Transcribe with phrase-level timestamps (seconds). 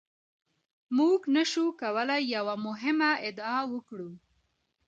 [0.97, 4.09] موږ نشو کولای یوه مهمه ادعا وکړو.